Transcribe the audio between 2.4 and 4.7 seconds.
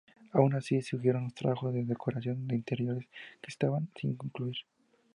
de interiores que estaban sin concluir.